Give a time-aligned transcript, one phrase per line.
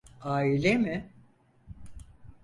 [0.21, 1.11] Aile mi?